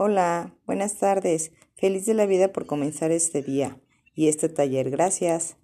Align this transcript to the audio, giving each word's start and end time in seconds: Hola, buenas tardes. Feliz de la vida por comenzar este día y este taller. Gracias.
Hola, 0.00 0.54
buenas 0.64 0.94
tardes. 0.98 1.50
Feliz 1.74 2.06
de 2.06 2.14
la 2.14 2.24
vida 2.24 2.52
por 2.52 2.66
comenzar 2.66 3.10
este 3.10 3.42
día 3.42 3.80
y 4.14 4.28
este 4.28 4.48
taller. 4.48 4.90
Gracias. 4.90 5.56